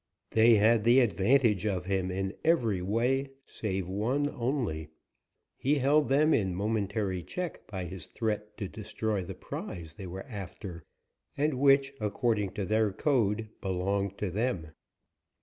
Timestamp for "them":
6.09-6.33, 14.31-14.71